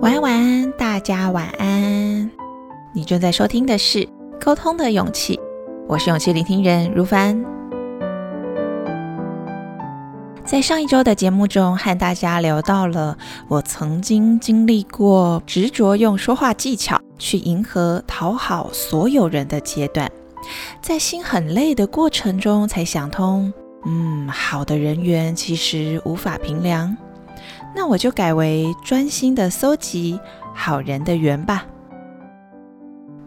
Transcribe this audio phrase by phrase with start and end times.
[0.00, 2.30] 晚安，晚安，大家晚安。
[2.94, 3.98] 你正在收听的是
[4.42, 5.36] 《沟通的勇气》，
[5.86, 7.44] 我是勇气聆听人如凡。
[10.42, 20.10] 在上一周的节目中，和大家聊到了我曾经经历过执着用说话技巧去迎合、讨好所有人的阶段，
[20.80, 23.52] 在心很累的过程中，才想通，
[23.84, 26.96] 嗯，好的人缘其实无法评量。
[27.74, 30.18] 那我就改为专心的搜集
[30.54, 31.66] 好人的缘吧。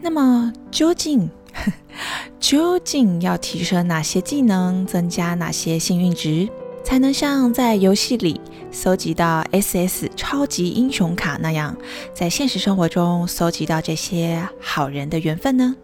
[0.00, 1.30] 那么究竟
[2.40, 6.48] 究竟要提升哪些技能，增加哪些幸运值，
[6.82, 11.76] 才能像在游戏里搜集到 SS 超级英雄卡那样，
[12.12, 15.76] 在现实生活中搜集到这些好人的缘分呢？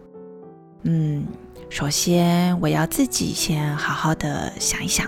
[0.83, 1.25] 嗯，
[1.69, 5.07] 首先我要自己先好好的想一想，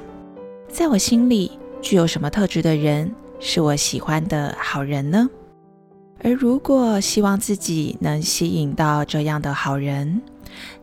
[0.69, 3.13] 在我心里具有什么特质的人。
[3.43, 5.27] 是我喜欢的好人呢？
[6.23, 10.21] 而如果希望自己能吸引到这样的好人，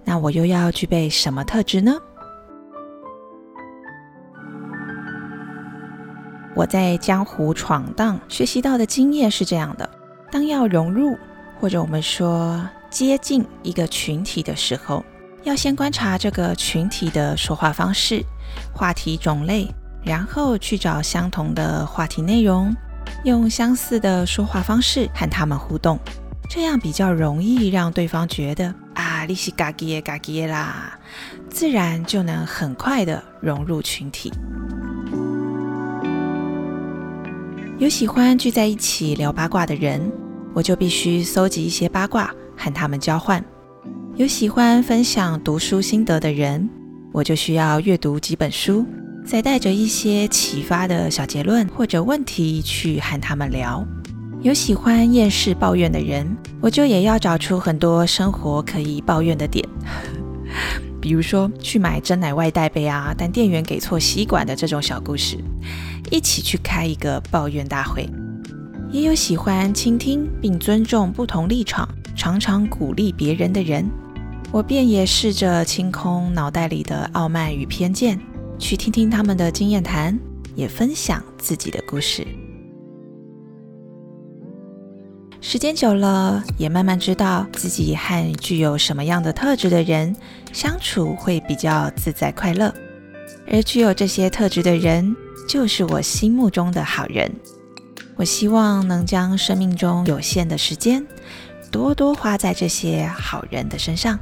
[0.05, 1.97] 那我又要具备什么特质呢？
[6.57, 9.89] 我在江湖闯荡学习到的经验是这样的：
[10.33, 11.17] 当要融入
[11.61, 15.05] 或者我们说接近一个群体的时候，
[15.45, 18.21] 要先观察这个群体的说话方式、
[18.75, 19.73] 话题种类。
[20.03, 22.75] 然后去找相同的话题内容，
[23.25, 25.99] 用相似的说话方式和他们互动，
[26.49, 30.99] 这样比较容易让对方觉得啊，你是嘎叽嘎叽啦，
[31.51, 34.33] 自然就能很快的融入群体。
[37.79, 40.11] 有喜欢聚在一起聊八卦的人，
[40.53, 43.41] 我就必须搜集一些八卦和他们交换；
[44.17, 46.69] 有喜欢分享读书心得的人，
[47.13, 48.85] 我就需要阅读几本书。
[49.29, 53.87] 再带着一些启发的小结论或者问题去和他们聊。
[54.41, 59.63] 有喜欢厌世抱怨的人，我就也要找出很多生活可以抱怨的点，
[60.99, 65.37] 比如说去买真奶外带杯啊，但店员给错吸管的这种小故事，
[66.11, 68.09] 一起去开一个抱怨大会。
[68.91, 73.91] 也有喜欢倾听并尊重不同立场，常常鼓励别人的人，
[74.51, 78.19] 我便也试着清空脑袋里的傲慢与偏见。
[78.59, 80.19] 去听听他们的经验谈，
[80.55, 82.27] 也分享自己的故事。
[85.41, 90.15] 时间久了，也慢慢知道自己和具有什么样的特质的人
[90.53, 92.75] 相处会比较自在快乐。
[93.51, 95.15] 而具有这些特质的人，
[95.49, 97.31] 就是我心目中的好人。
[98.17, 101.07] 我希望能将生命中有限的时间，
[101.71, 104.19] 多多花在这些好人的身上。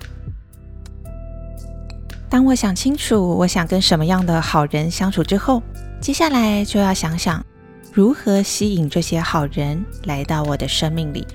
[2.28, 5.62] 当我想清楚我想跟什么样的好人相处之后，
[6.00, 7.44] 接下来就要想想
[7.92, 11.26] 如何吸引这些好人来到我的生命里。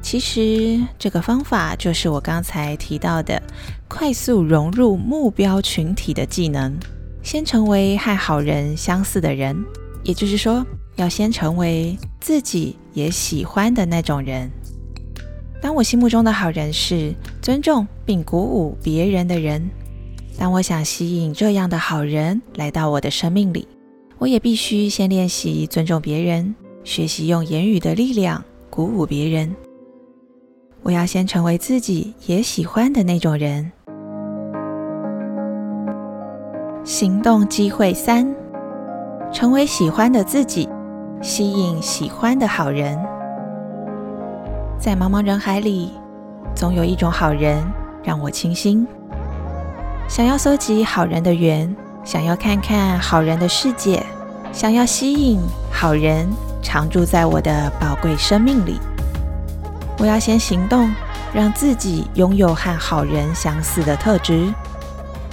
[0.00, 3.42] 其实这个方法就是我刚才提到的
[3.88, 6.78] 快速融入目标群体的技能。
[7.20, 9.54] 先成为和好人相似的人，
[10.02, 10.64] 也就是说，
[10.96, 14.48] 要先成为自己也喜欢的那种人。
[15.60, 17.12] 当我心目中的好人是
[17.42, 19.68] 尊重并鼓舞别人的人。
[20.38, 23.66] 当我想吸引这样的好人来到我的生命里，
[24.18, 26.54] 我也必须先练习尊重别人，
[26.84, 29.52] 学习用言语的力量鼓舞别人。
[30.84, 33.72] 我要先成为自己也喜欢的那种人。
[36.84, 38.32] 行动机会三：
[39.32, 40.68] 成为喜欢的自己，
[41.20, 42.96] 吸引喜欢的好人。
[44.78, 45.90] 在茫茫人海里，
[46.54, 47.60] 总有一种好人
[48.04, 48.86] 让我倾心。
[50.08, 54.02] 想要搜集好人的缘，想要看看好人的世界，
[54.54, 55.38] 想要吸引
[55.70, 56.26] 好人
[56.62, 58.80] 常住在我的宝贵生命里。
[59.98, 60.90] 我要先行动，
[61.34, 64.50] 让自己拥有和好人相似的特质。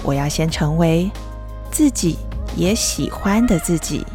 [0.04, 1.10] 我要先成为
[1.72, 2.18] 自己
[2.58, 4.06] 也喜欢的自己，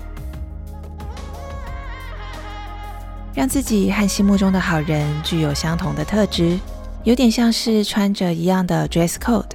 [3.35, 6.61] 让自己和心目中的好人具有相同的特质，
[7.03, 9.47] 有点像是穿着一样的 dress code。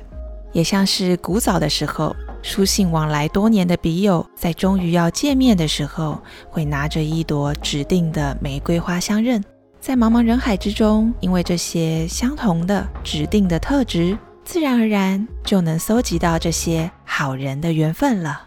[0.56, 6.18] 也像是古早的时候，书信往来多年的笔友，在终于要见面的时候，
[6.50, 9.44] 会拿着一朵指定的玫瑰花相认。
[9.82, 18.44] 在茫茫人海之中，因为这些相同的指定的特质，自然而然就能搜集到这些好人的缘分了。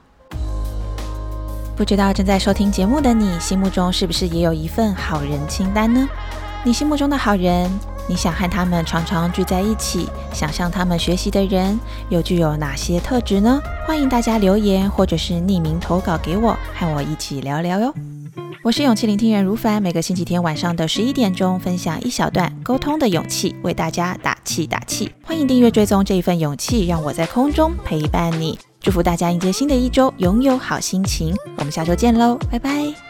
[1.77, 6.09] 不知道正在收听节目的你，心目中是不是也有一份好人清单呢？
[6.65, 7.71] 你心目中的好人？
[8.09, 11.79] 你想和他们常常聚在一起，想向他们学习的人，
[12.09, 13.61] 又具有哪些特质呢？
[13.87, 17.95] 欢迎大家留言或者是匿名投稿给我，和我一起聊聊哟。
[18.65, 25.13] 我是勇气聆听人如凡，每个星期天晚上的十一点钟，分享一小段沟通的勇气，为大家打气打气。
[25.23, 28.59] 欢迎订阅追踪这一份勇气，让我在空中陪伴你。
[28.81, 31.35] 祝福大家迎接新的一周，拥有好心情。
[31.57, 33.08] 我们下周见喽，拜拜。